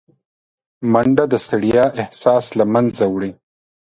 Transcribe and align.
منډه 0.91 1.25
د 1.29 1.33
ستړیا 1.45 1.85
احساس 2.01 2.45
له 2.57 2.65
منځه 2.73 3.03
وړي 3.13 3.31